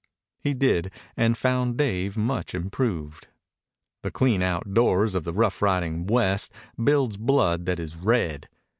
[0.39, 3.27] He did, and found Dave much improved.
[4.01, 6.51] The clean outdoors of the rough riding West
[6.83, 8.49] builds blood that is red.